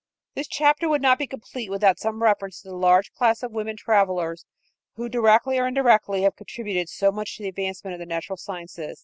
[0.33, 3.77] This chapter would not be complete without some reference to that large class of women
[3.77, 4.47] travelers
[4.95, 8.99] who, directly or indirectly, have contributed so much to the advancement of the natural sciences.